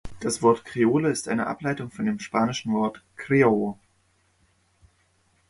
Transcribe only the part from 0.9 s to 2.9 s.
ist eine Ableitung von dem spanischen